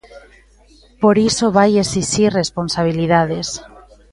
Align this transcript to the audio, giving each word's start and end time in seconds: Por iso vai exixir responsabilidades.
Por 1.01 1.15
iso 1.29 1.47
vai 1.57 1.71
exixir 1.83 2.29
responsabilidades. 2.41 3.47